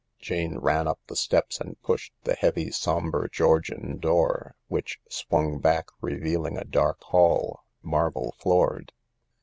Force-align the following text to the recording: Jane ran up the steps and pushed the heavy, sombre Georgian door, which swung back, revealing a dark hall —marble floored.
Jane 0.17 0.57
ran 0.57 0.87
up 0.87 0.99
the 1.05 1.15
steps 1.15 1.61
and 1.61 1.79
pushed 1.83 2.11
the 2.23 2.33
heavy, 2.33 2.71
sombre 2.71 3.29
Georgian 3.29 3.99
door, 3.99 4.55
which 4.67 4.99
swung 5.07 5.59
back, 5.59 5.89
revealing 6.01 6.57
a 6.57 6.63
dark 6.65 7.03
hall 7.03 7.59
—marble 7.83 8.33
floored. 8.39 8.93